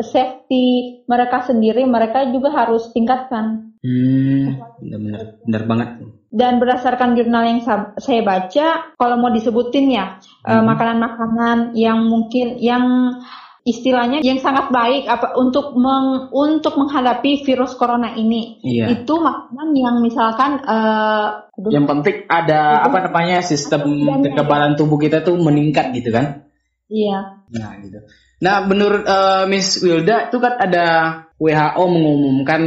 [0.02, 0.64] safety
[1.06, 3.78] mereka sendiri mereka juga harus tingkatkan.
[3.78, 5.88] Hmm, benar-benar benar banget.
[6.34, 7.62] Dan berdasarkan jurnal yang
[7.96, 10.66] saya baca, kalau mau disebutin ya makanan-makanan hmm.
[10.66, 12.84] makanan-makanan yang mungkin yang
[13.66, 18.62] istilahnya yang sangat baik apa untuk meng, untuk menghadapi virus corona ini.
[18.62, 19.02] Iya.
[19.02, 23.82] itu makanan yang misalkan uh, yang penting ada apa namanya sistem
[24.22, 26.46] kekebalan tubuh kita tuh meningkat gitu kan?
[26.86, 27.42] Iya.
[27.50, 28.06] Nah gitu.
[28.38, 30.86] Nah menurut uh, Miss Wilda itu kan ada
[31.36, 32.62] WHO mengumumkan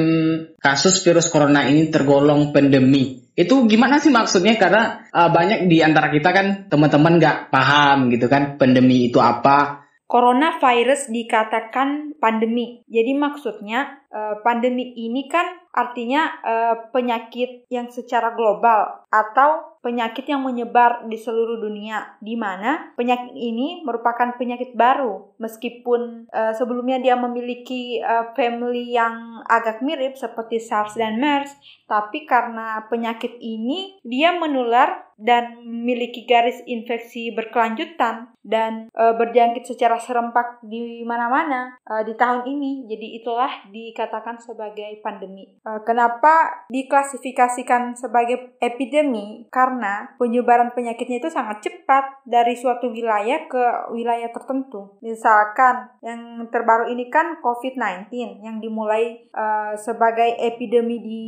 [0.59, 3.23] kasus virus corona ini tergolong pandemi.
[3.39, 4.59] Itu gimana sih maksudnya?
[4.59, 9.78] Karena uh, banyak di antara kita kan teman-teman nggak paham gitu kan pandemi itu apa
[10.09, 12.81] Coronavirus dikatakan pandemi.
[12.89, 20.43] Jadi maksudnya eh, pandemi ini kan artinya eh, penyakit yang secara global atau penyakit yang
[20.43, 27.15] menyebar di seluruh dunia di mana penyakit ini merupakan penyakit baru meskipun uh, sebelumnya dia
[27.15, 28.03] memiliki
[28.35, 31.55] family yang agak mirip seperti SARS dan MERS
[31.87, 40.63] tapi karena penyakit ini dia menular dan memiliki garis infeksi berkelanjutan dan berjangkit secara serempak
[40.63, 41.75] di mana-mana
[42.07, 42.87] di tahun ini.
[42.87, 43.51] Jadi itulah
[43.99, 45.59] dikatakan sebagai pandemi.
[45.59, 49.43] E, kenapa diklasifikasikan sebagai epidemi?
[49.51, 54.95] Karena penyebaran penyakitnya itu sangat cepat dari suatu wilayah ke wilayah tertentu.
[55.03, 58.07] Misalkan yang terbaru ini kan COVID-19
[58.39, 61.23] yang dimulai e, sebagai epidemi di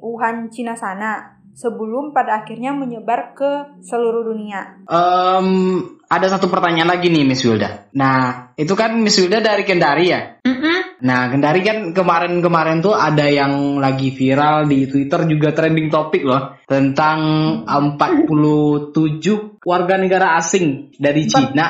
[0.00, 4.82] Wuhan, Cina sana sebelum pada akhirnya menyebar ke seluruh dunia.
[4.90, 7.90] Um, ada satu pertanyaan lagi nih Miss Wilda.
[7.96, 10.20] Nah, itu kan Miss Wilda dari Kendari ya?
[10.44, 10.78] Mm -mm.
[11.04, 16.56] Nah, Kendari kan kemarin-kemarin tuh ada yang lagi viral di Twitter juga trending topik loh
[16.64, 17.18] tentang
[17.68, 21.52] 47 warga negara asing dari 49.
[21.52, 21.66] Cina.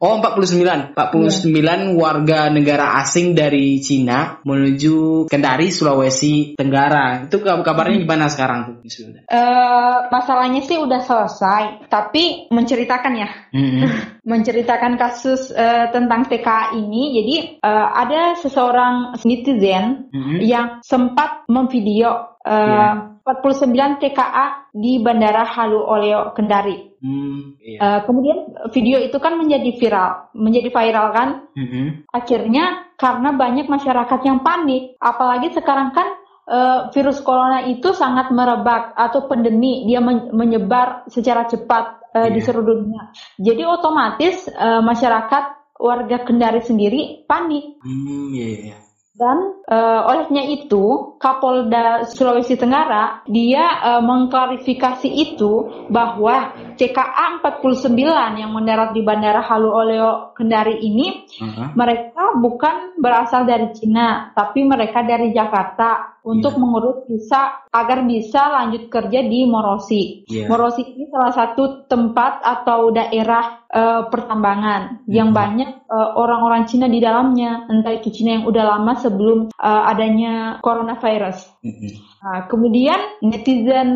[0.00, 0.96] Oh, 49.
[0.96, 1.80] 49 yeah.
[1.92, 7.28] warga negara asing dari Cina menuju Kendari, Sulawesi Tenggara.
[7.28, 9.28] Itu kabarnya gimana sekarang tuh, Miss Wilda?
[9.28, 13.28] Uh, masalahnya sih udah selesai, tapi menceritakan ya.
[13.54, 13.86] Mm
[14.34, 17.12] menceritakan kasus uh, tentang TKA ini.
[17.20, 20.38] Jadi uh, ada seseorang netizen mm -hmm.
[20.42, 26.92] yang sempat memvideo uh, yeah 49 TKA di Bandara Halu Oleo Kendari.
[27.00, 27.80] Hmm, iya.
[27.80, 31.28] uh, kemudian video itu kan menjadi viral, menjadi viral kan.
[31.56, 31.86] Mm-hmm.
[32.12, 36.08] Akhirnya karena banyak masyarakat yang panik, apalagi sekarang kan
[36.52, 42.32] uh, virus corona itu sangat merebak atau pandemi, dia men- menyebar secara cepat uh, yeah.
[42.32, 43.10] di seluruh dunia.
[43.36, 45.44] Jadi otomatis uh, masyarakat
[45.82, 47.82] warga Kendari sendiri panik.
[47.82, 48.76] Hmm, iya, iya.
[49.14, 57.94] Dan uh, olehnya itu Kapolda Sulawesi Tenggara dia uh, mengklarifikasi itu bahwa CKA 49
[58.42, 61.78] yang mendarat di Bandara Halu Oleo Kendari ini uh-huh.
[61.78, 66.60] mereka bukan berasal dari Cina tapi mereka dari Jakarta untuk yeah.
[66.60, 70.24] mengurus visa agar bisa lanjut kerja di Morosi.
[70.24, 70.48] Yeah.
[70.48, 75.42] Morosi ini salah satu tempat atau daerah uh, pertambangan yang mm-hmm.
[75.44, 80.58] banyak orang-orang uh, Cina di dalamnya, entah itu Cina yang udah lama sebelum uh, adanya
[80.64, 81.52] coronavirus.
[81.60, 82.14] Mm-hmm.
[82.24, 83.90] Nah, kemudian netizen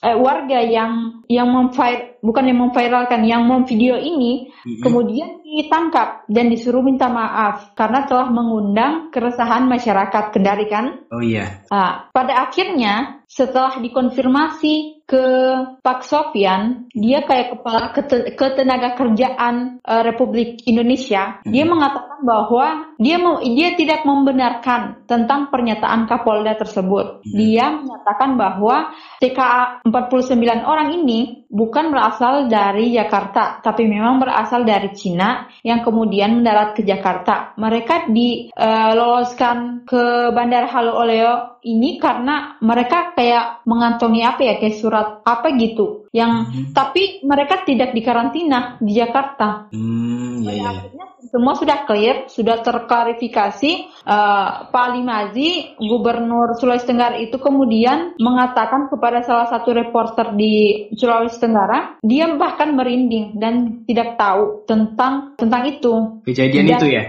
[0.00, 4.80] eh, warga yang yang memfire bukan yang memviralkan, yang memvideo ini mm-hmm.
[4.80, 11.04] kemudian ditangkap dan disuruh minta maaf karena telah mengundang keresahan masyarakat Kendari kan?
[11.12, 11.62] Oh iya.
[11.68, 15.26] Nah, pada akhirnya setelah dikonfirmasi ke
[15.82, 17.92] Pak Sofian, dia kayak kepala
[18.38, 21.52] ketenaga kerjaan uh, Republik Indonesia, hmm.
[21.52, 27.20] dia mengatakan bahwa dia mau dia tidak membenarkan tentang pernyataan Kapolda tersebut.
[27.20, 27.36] Hmm.
[27.36, 34.94] Dia menyatakan bahwa TKA 49 orang ini bukan berasal dari Jakarta, tapi memang berasal dari
[34.96, 37.52] Cina yang kemudian mendarat ke Jakarta.
[37.60, 43.23] Mereka diloloskan uh, ke Bandara Halu Oleo ini karena mereka kayak
[43.64, 46.76] mengantongi apa ya kayak surat apa gitu yang hmm.
[46.76, 49.66] tapi mereka tidak dikarantina di Jakarta.
[49.74, 50.86] Hmm, iya.
[51.34, 53.90] Semua sudah clear, sudah terklarifikasi.
[54.06, 61.42] Uh, Pak Limazi, Gubernur Sulawesi Tenggara itu kemudian mengatakan kepada salah satu reporter di Sulawesi
[61.42, 66.22] Tenggara, dia bahkan merinding dan tidak tahu tentang tentang itu.
[66.22, 67.02] Kejadian dan, itu ya?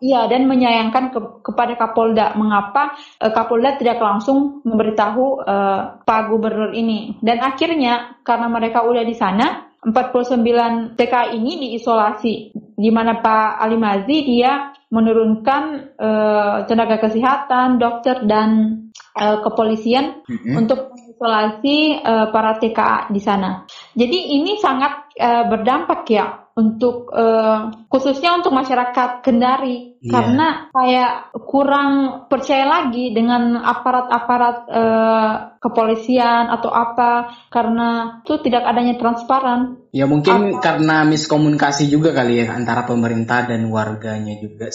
[0.00, 6.72] Iya dan menyayangkan ke, kepada Kapolda mengapa uh, Kapolda tidak langsung memberitahu uh, Pak Gubernur
[6.72, 7.20] ini.
[7.20, 12.34] Dan akhirnya karena mereka udah di sana 49 TK ini diisolasi
[12.78, 15.62] di mana Pak Alimazi dia menurunkan
[16.00, 18.82] uh, tenaga kesehatan, dokter dan
[19.14, 20.54] uh, kepolisian mm-hmm.
[20.56, 23.68] untuk mengisolasi uh, para TKA di sana.
[23.92, 30.10] Jadi ini sangat uh, berdampak ya untuk uh, khususnya untuk masyarakat Kendari yeah.
[30.10, 31.12] karena kayak
[31.46, 39.86] kurang percaya lagi dengan aparat-aparat uh, kepolisian atau apa karena itu tidak adanya transparan.
[39.94, 40.66] Ya mungkin apa?
[40.66, 44.66] karena miskomunikasi juga kali ya antara pemerintah dan warganya juga.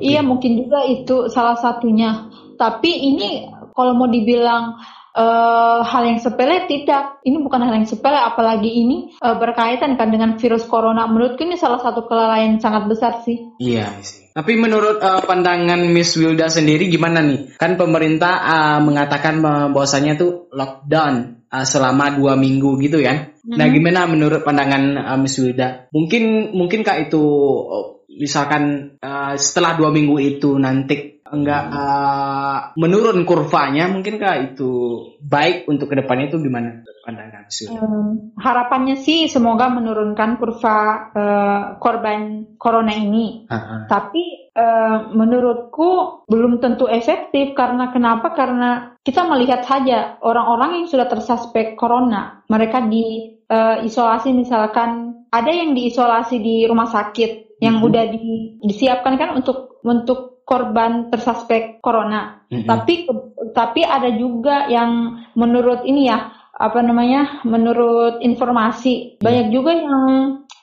[0.00, 2.32] Iya mungkin juga itu salah satunya.
[2.56, 3.44] Tapi ini
[3.76, 4.80] kalau mau dibilang
[5.18, 7.18] uh, hal yang sepele tidak.
[7.26, 11.10] Ini bukan hal yang sepele, apalagi ini uh, berkaitan kan dengan virus corona.
[11.10, 13.42] Menurutku ini salah satu kelalaian sangat besar sih.
[13.58, 14.30] Iya sih.
[14.30, 17.58] Tapi menurut uh, pandangan Miss Wilda sendiri gimana nih?
[17.58, 23.34] Kan pemerintah uh, mengatakan bahwasanya tuh lockdown uh, selama dua minggu gitu kan?
[23.42, 23.58] Mm-hmm.
[23.58, 25.90] Nah gimana menurut pandangan uh, Miss Wilda?
[25.90, 27.24] Mungkin mungkinkah itu
[28.18, 34.72] misalkan uh, setelah dua minggu itu nanti enggak uh, menurun kurvanya mungkinkah itu
[35.20, 37.48] baik untuk ke depannya itu gimana pandangan?
[37.72, 40.78] Um, harapannya sih semoga menurunkan kurva
[41.16, 43.48] uh, korban corona ini.
[43.48, 43.88] Uh-huh.
[43.88, 47.56] tapi uh, menurutku belum tentu efektif.
[47.56, 48.34] Karena kenapa?
[48.34, 54.34] Karena kita melihat saja orang-orang yang sudah tersuspek corona mereka di uh, isolasi.
[54.34, 57.88] Misalkan ada yang diisolasi di rumah sakit yang mm-hmm.
[57.90, 58.24] udah di,
[58.62, 62.40] disiapkan kan untuk untuk korban tersuspek corona.
[62.48, 62.68] Mm -hmm.
[62.72, 62.94] Tapi
[63.52, 69.94] tapi ada juga yang menurut ini ya apa namanya menurut informasi banyak juga yang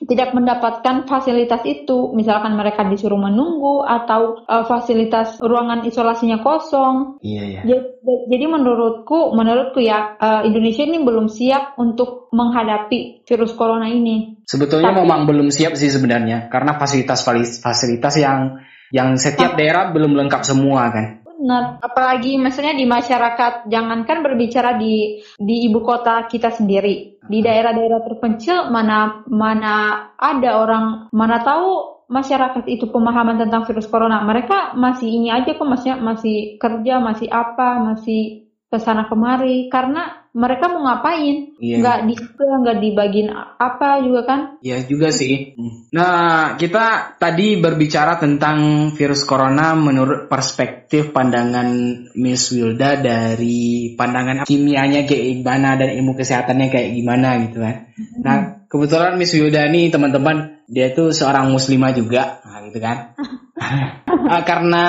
[0.04, 7.48] tidak mendapatkan fasilitas itu misalkan mereka disuruh menunggu atau uh, fasilitas ruangan isolasinya kosong iya,
[7.48, 7.62] iya.
[7.64, 14.44] Jadi, jadi menurutku menurutku ya uh, Indonesia ini belum siap untuk menghadapi virus corona ini
[14.44, 17.24] sebetulnya Tapi, memang belum siap sih sebenarnya karena fasilitas
[17.64, 18.60] fasilitas yang
[18.94, 21.26] yang setiap daerah belum lengkap semua kan.
[21.26, 28.02] Benar, apalagi misalnya di masyarakat, jangankan berbicara di di ibu kota kita sendiri, di daerah-daerah
[28.02, 34.22] terpencil mana mana ada orang mana tahu masyarakat itu pemahaman tentang virus corona.
[34.26, 39.68] Mereka masih ini aja kok, maksudnya masih kerja, masih apa, masih ke sana kemari.
[39.70, 41.80] Karena mereka mau ngapain iya.
[41.80, 45.56] nggak di nggak dibagiin apa juga kan Iya juga sih
[45.96, 51.72] nah kita tadi berbicara tentang virus corona menurut perspektif pandangan
[52.20, 58.20] Miss Wilda dari pandangan kimianya kayak gimana dan ilmu kesehatannya kayak gimana gitu kan hmm.
[58.20, 63.14] nah kebetulan Miss Wilda ini teman-teman dia tuh seorang muslimah juga nah, gitu kan
[63.58, 64.86] uh, karena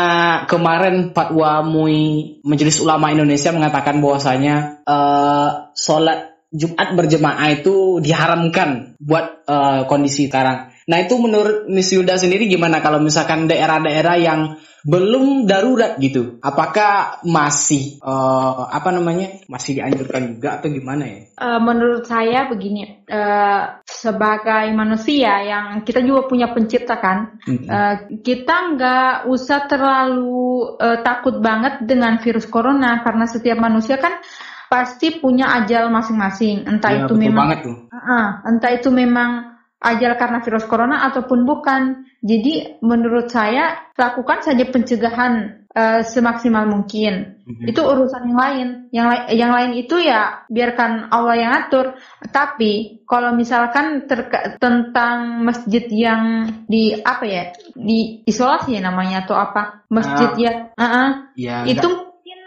[0.48, 9.44] kemarin fatwa MUI Majelis Ulama Indonesia mengatakan bahwasanya uh, sholat Jumat berjemaah itu diharamkan buat
[9.50, 10.72] uh, kondisi sekarang.
[10.86, 14.40] Nah itu menurut Miss Yuda sendiri gimana kalau misalkan daerah-daerah yang
[14.86, 21.20] belum darurat gitu, apakah masih uh, apa namanya masih dianjurkan juga atau gimana ya?
[21.42, 27.66] Uh, menurut saya begini, uh, sebagai manusia yang kita juga punya pencipta kan, mm-hmm.
[27.66, 34.22] uh, kita nggak usah terlalu uh, takut banget dengan virus corona karena setiap manusia kan
[34.70, 37.58] pasti punya ajal masing-masing, entah ya, itu memang,
[37.90, 42.08] uh, entah itu memang ajal karena virus corona ataupun bukan.
[42.24, 47.38] Jadi menurut saya lakukan saja pencegahan uh, semaksimal mungkin.
[47.44, 47.70] Mm-hmm.
[47.70, 48.68] Itu urusan yang lain.
[48.90, 51.94] Yang la- yang lain itu ya biarkan Allah yang atur.
[52.32, 57.42] Tapi kalau misalkan terka- tentang masjid yang di apa ya
[57.76, 62.02] di isolasi ya namanya atau apa masjid uh, yang uh-uh, ya, itu enggak.
[62.02, 62.40] mungkin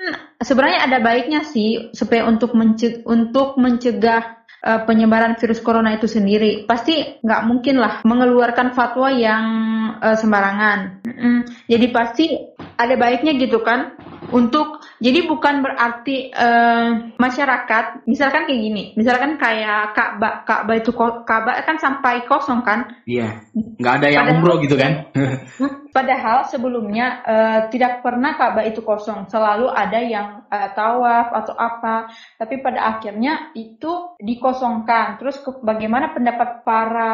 [0.43, 6.65] sebenarnya ada baiknya sih supaya untuk mencegah, untuk mencegah uh, penyebaran virus corona itu sendiri.
[6.67, 9.45] Pasti nggak mungkin lah mengeluarkan fatwa yang
[9.99, 11.03] uh, sembarangan.
[11.05, 11.37] Mm -mm.
[11.69, 12.25] Jadi pasti
[12.79, 13.95] ada baiknya gitu kan
[14.31, 21.55] untuk jadi bukan berarti uh, masyarakat misalkan kayak gini misalkan kayak Ka'bah Ka'bah itu Ka'bah
[21.63, 22.89] kan sampai kosong kan?
[23.05, 23.43] Iya
[23.79, 25.07] nggak ada yang umroh gitu kan?
[25.89, 29.25] Padahal sebelumnya uh, tidak pernah Ka'bah itu kosong.
[29.25, 32.13] Selalu ada yang uh, tawaf atau apa.
[32.37, 35.17] Tapi pada akhirnya itu dikosongkan.
[35.17, 37.13] Terus ke, bagaimana pendapat para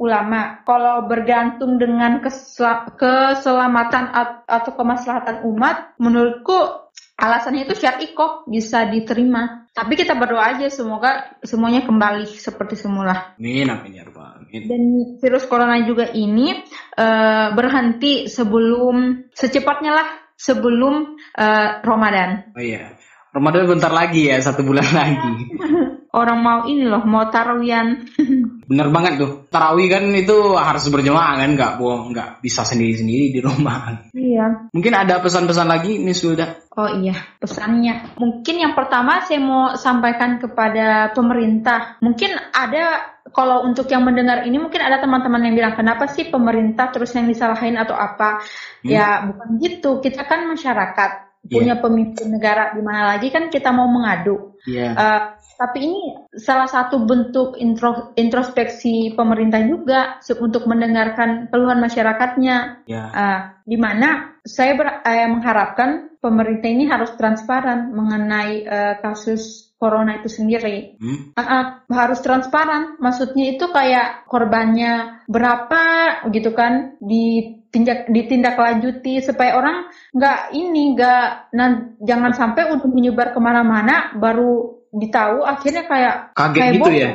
[0.00, 0.64] ulama?
[0.64, 4.08] Kalau bergantung dengan kesel keselamatan
[4.48, 5.98] atau kemaslahatan umat
[6.38, 6.86] menurutku
[7.18, 9.66] alasannya itu syar'i kok bisa diterima.
[9.74, 13.34] Tapi kita berdoa aja semoga semuanya kembali seperti semula.
[13.38, 14.82] Amin, amin ya Rabbal Dan
[15.18, 16.62] virus corona juga ini
[16.98, 20.08] uh, berhenti sebelum secepatnya lah
[20.38, 22.54] sebelum uh, Ramadan.
[22.54, 22.94] Oh iya.
[23.34, 25.34] Ramadan bentar lagi ya, satu bulan lagi.
[26.08, 28.00] Orang mau ini loh, mau tarawih
[28.68, 29.44] Bener banget tuh.
[29.52, 34.08] Tarawih kan itu harus berjemaah kan, nggak bohong, nggak bisa sendiri-sendiri di rumah.
[34.16, 34.72] Iya.
[34.72, 36.48] Mungkin ada pesan-pesan lagi, nih sudah.
[36.78, 38.16] Oh iya, pesannya.
[38.16, 42.00] Mungkin yang pertama saya mau sampaikan kepada pemerintah.
[42.00, 46.88] Mungkin ada kalau untuk yang mendengar ini mungkin ada teman-teman yang bilang kenapa sih pemerintah
[46.88, 48.40] terus yang disalahin atau apa?
[48.84, 48.88] Hmm.
[48.88, 49.90] Ya bukan gitu.
[50.00, 51.10] Kita kan masyarakat
[51.46, 51.54] yeah.
[51.56, 54.56] punya pemimpin negara di mana lagi kan kita mau mengadu.
[54.64, 54.92] Yeah.
[54.92, 54.92] Iya.
[54.94, 55.22] Uh,
[55.58, 62.86] tapi ini salah satu bentuk intro, introspeksi pemerintah juga untuk mendengarkan keluhan masyarakatnya.
[62.86, 63.04] Ya.
[63.10, 70.22] Uh, di mana saya ber, uh, mengharapkan pemerintah ini harus transparan mengenai uh, kasus corona
[70.22, 70.94] itu sendiri.
[71.02, 71.34] Hmm?
[71.34, 72.94] Uh, uh, harus transparan.
[73.02, 75.82] Maksudnya itu kayak korbannya berapa
[76.30, 83.42] gitu kan ditindak ditindaklanjuti supaya orang nggak ini nggak nah, jangan sampai untuk menyebar ke
[83.42, 87.10] mana-mana baru ditahu akhirnya kayak kaget kayak gitu ya?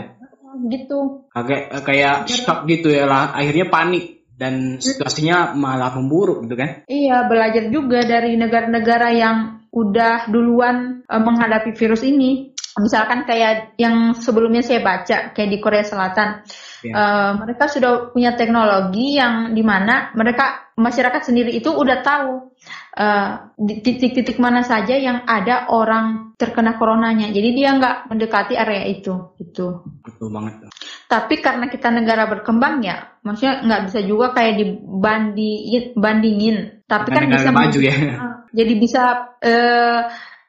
[0.70, 1.00] gitu.
[1.34, 6.86] Kaget kayak shock gitu ya lah akhirnya panik dan situasinya malah memburuk gitu kan?
[6.90, 9.38] Iya belajar juga dari negara-negara yang
[9.74, 12.54] udah duluan uh, menghadapi virus ini.
[12.74, 16.42] Misalkan kayak yang sebelumnya saya baca kayak di Korea Selatan.
[16.82, 16.98] Yeah.
[16.98, 22.53] uh, mereka sudah punya teknologi yang di mana mereka masyarakat sendiri itu udah tahu
[22.94, 27.30] uh, titik-titik mana saja yang ada orang terkena coronanya.
[27.30, 30.70] Jadi dia nggak mendekati area itu itu betul banget.
[31.10, 36.58] Tapi karena kita negara berkembang ya maksudnya nggak bisa juga kayak dibandingin bandingin.
[36.86, 37.96] Tapi kan bisa maju ya.
[37.96, 39.04] Uh, jadi bisa
[39.42, 40.02] uh,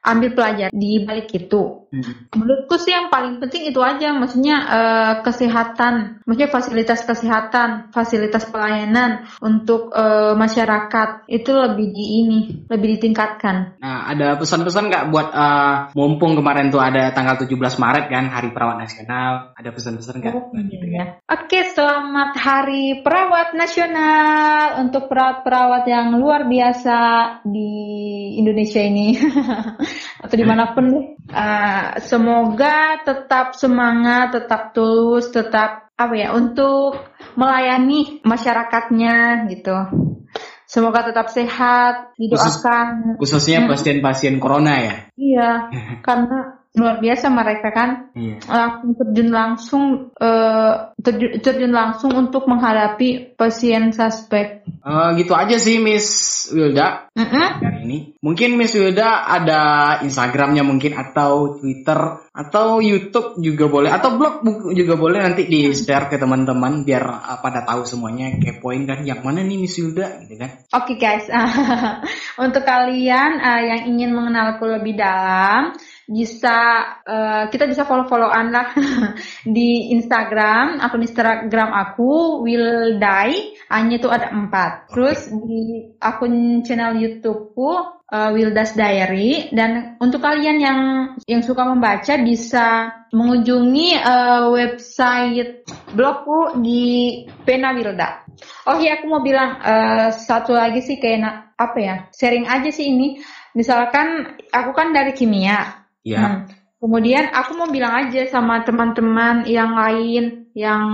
[0.05, 1.89] ambil pelajar di balik itu.
[1.89, 2.27] Hmm.
[2.35, 9.25] Menurutku sih yang paling penting itu aja, maksudnya uh, kesehatan, maksudnya fasilitas kesehatan, fasilitas pelayanan
[9.39, 13.79] untuk uh, masyarakat itu lebih di ini, lebih ditingkatkan.
[13.79, 18.49] Nah, ada pesan-pesan nggak buat uh, mumpung kemarin tuh ada tanggal 17 Maret kan Hari
[18.51, 20.33] Perawat Nasional, ada pesan-pesan nggak?
[20.35, 21.23] Oh, gitu ya.
[21.31, 26.99] Oke, selamat Hari Perawat Nasional untuk perawat-perawat yang luar biasa
[27.47, 27.71] di
[28.35, 29.15] Indonesia ini.
[30.21, 31.05] atau di mana pun deh.
[31.29, 36.99] Uh, semoga tetap semangat, tetap tulus, tetap apa ya untuk
[37.39, 39.75] melayani masyarakatnya gitu.
[40.65, 43.15] Semoga tetap sehat, didoakan.
[43.15, 44.95] Khusus, khususnya pasien-pasien corona ya.
[45.15, 45.51] Iya,
[46.05, 48.37] karena luar biasa mereka kan iya.
[48.45, 49.83] langsung terjun langsung
[50.19, 54.67] uh, terjun, terjun langsung untuk menghadapi pasien suspek.
[54.85, 56.05] Uh, gitu aja sih Miss
[56.53, 57.47] Wilda mm -hmm.
[57.63, 57.97] hari ini.
[58.21, 59.61] Mungkin Miss Wilda ada
[60.05, 64.43] Instagramnya mungkin atau Twitter atau YouTube juga boleh atau blog
[64.75, 69.23] juga boleh nanti di share ke teman-teman biar uh, pada tahu semuanya kepoin kan yang
[69.23, 70.51] mana nih Miss Wilda gitu kan.
[70.75, 71.25] Oke okay, guys,
[72.45, 75.73] untuk kalian uh, yang ingin mengenalku lebih dalam
[76.05, 76.57] bisa
[77.01, 78.67] uh, kita bisa follow-followan lah
[79.57, 84.93] di Instagram akun Instagram aku will die hanya itu ada empat.
[84.93, 89.49] Terus di akun channel YouTubeku uh, Wildas Diary.
[89.49, 90.79] Dan untuk kalian yang
[91.25, 98.27] yang suka membaca bisa mengunjungi uh, website blogku di Pena Wilda.
[98.67, 102.91] Oh iya aku mau bilang uh, satu lagi sih kayak apa ya sharing aja sih
[102.91, 103.17] ini.
[103.55, 106.21] Misalkan aku kan dari kimia Ya.
[106.21, 106.39] Hmm.
[106.77, 110.85] Kemudian aku mau bilang aja sama teman-teman yang lain yang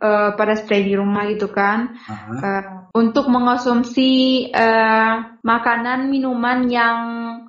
[0.00, 2.40] uh, pada stay di rumah gitu kan, uh-huh.
[2.42, 2.64] uh,
[2.96, 6.98] untuk mengonsumsi uh, makanan minuman yang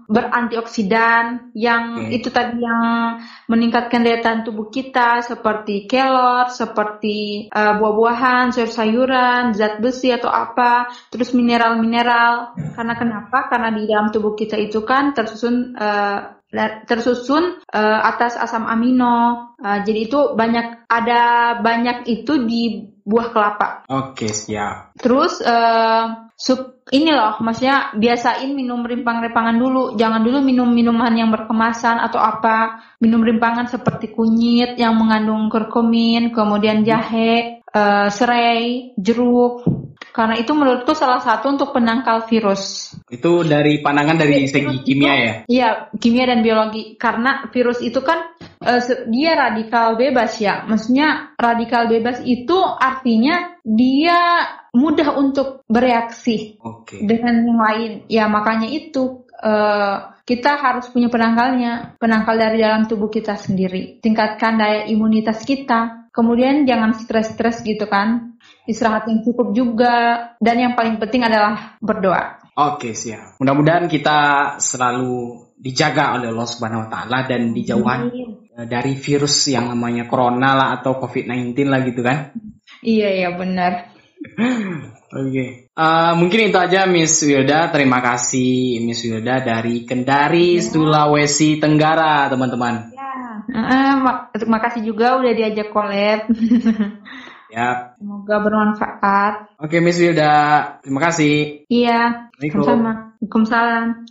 [0.06, 2.22] berantioksidan, yang okay.
[2.22, 3.18] itu tadi yang
[3.50, 10.94] meningkatkan daya tahan tubuh kita seperti kelor, seperti uh, buah-buahan, sayur-sayuran, zat besi atau apa,
[11.10, 12.54] terus mineral-mineral.
[12.78, 13.50] Karena kenapa?
[13.50, 16.37] Karena di dalam tubuh kita itu kan tersusun uh,
[16.88, 19.56] tersusun uh, atas asam amino.
[19.60, 21.22] Uh, jadi itu banyak ada
[21.60, 23.68] banyak itu di buah kelapa.
[23.88, 24.96] Oke, siap.
[25.00, 29.84] Terus uh, sup ini loh, maksudnya biasain minum rimpang-rimpangan dulu.
[30.00, 32.80] Jangan dulu minum minuman yang berkemasan atau apa.
[33.04, 39.68] Minum rimpangan seperti kunyit yang mengandung kurkumin, kemudian jahe, uh, serai, jeruk,
[40.18, 42.90] karena itu menurutku salah satu untuk penangkal virus.
[43.06, 45.34] Itu dari pandangan dari segi kimia ya?
[45.46, 46.98] Iya, kimia dan biologi.
[46.98, 48.34] Karena virus itu kan
[48.66, 48.82] uh,
[49.14, 50.66] dia radikal bebas ya.
[50.66, 54.18] Maksudnya radikal bebas itu artinya dia
[54.74, 57.06] mudah untuk bereaksi okay.
[57.06, 57.92] dengan yang lain.
[58.10, 64.02] Ya makanya itu uh, kita harus punya penangkalnya, penangkal dari dalam tubuh kita sendiri.
[64.02, 66.10] Tingkatkan daya imunitas kita.
[66.10, 68.37] Kemudian jangan stres-stres gitu kan
[68.68, 69.96] istirahat yang cukup juga,
[70.38, 72.38] dan yang paling penting adalah berdoa.
[72.58, 73.40] Oke, siap.
[73.40, 74.20] Mudah-mudahan kita
[74.60, 78.30] selalu dijaga oleh Allah Subhanahu wa taala dan dijauhan Amin.
[78.70, 82.34] dari virus yang namanya corona lah atau COVID-19 lah gitu kan.
[82.86, 83.94] Iya, iya benar.
[85.08, 85.30] Oke.
[85.32, 85.50] Okay.
[85.72, 87.70] Uh, eh, mungkin itu aja Miss Wilda.
[87.74, 90.66] Terima kasih Miss Wilda dari Kendari, ya.
[90.66, 92.92] Sulawesi Tenggara, teman-teman.
[92.94, 93.14] Ya.
[93.48, 96.28] Uh, mak makasih juga udah diajak collab.
[97.58, 97.98] Ya.
[97.98, 99.58] Semoga bermanfaat.
[99.58, 100.78] Oke, Miss Wilda.
[100.86, 101.66] Terima kasih.
[101.66, 102.30] Iya.
[102.38, 103.18] Sama-sama.
[103.18, 104.06] Waalaikumsalam.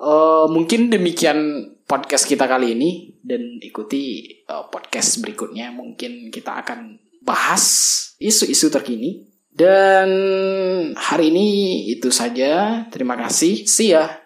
[0.00, 5.68] Uh, mungkin demikian podcast kita kali ini dan ikuti uh, podcast berikutnya.
[5.76, 7.64] Mungkin kita akan bahas
[8.16, 9.28] isu-isu terkini.
[9.52, 10.08] Dan
[10.96, 11.48] hari ini
[11.92, 12.88] itu saja.
[12.88, 13.68] Terima kasih.
[13.68, 14.21] See ya.